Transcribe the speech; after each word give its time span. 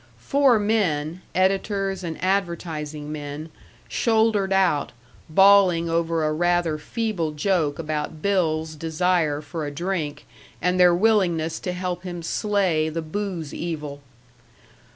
Four 0.17 0.57
men, 0.57 1.21
editors 1.35 2.03
and 2.03 2.17
advertising 2.23 3.11
men, 3.11 3.51
shouldered 3.87 4.51
out, 4.51 4.93
bawling 5.29 5.91
over 5.91 6.23
a 6.25 6.33
rather 6.33 6.79
feeble 6.79 7.33
joke 7.33 7.77
about 7.77 8.19
Bill's 8.19 8.73
desire 8.73 9.41
for 9.41 9.63
a 9.63 9.69
drink 9.69 10.25
and 10.59 10.79
their 10.79 10.95
willingness 10.95 11.59
to 11.59 11.71
help 11.71 12.01
him 12.01 12.23
slay 12.23 12.89
the 12.89 13.03
booze 13.03 13.53
evil. 13.53 14.01